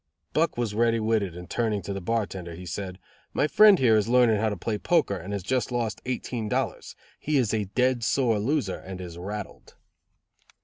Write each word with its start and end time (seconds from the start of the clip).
Buck 0.33 0.57
was 0.57 0.73
ready 0.73 0.99
witted 0.99 1.37
and 1.37 1.47
turning 1.47 1.83
to 1.83 1.93
the 1.93 2.01
bartender, 2.01 2.65
said: 2.65 2.97
"My 3.33 3.45
friend 3.47 3.77
here 3.77 3.95
is 3.95 4.07
learning 4.07 4.37
how 4.37 4.49
to 4.49 4.57
play 4.57 4.79
poker 4.79 5.15
and 5.15 5.31
has 5.31 5.43
just 5.43 5.71
lost 5.71 6.01
eighteen 6.07 6.49
dollars. 6.49 6.95
He 7.19 7.37
is 7.37 7.53
a 7.53 7.65
dead 7.65 8.03
sore 8.03 8.39
loser 8.39 8.77
and 8.79 8.99
is 8.99 9.15
rattled." 9.19 9.75